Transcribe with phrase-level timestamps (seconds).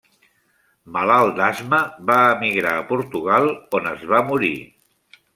[0.93, 3.45] Malalt d'asma, va emigrar a Portugal,
[3.81, 4.51] on es va morir.